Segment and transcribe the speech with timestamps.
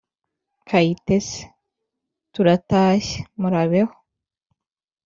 [0.67, 1.41] kayitesi:
[2.33, 3.93] turatashye, murabeho!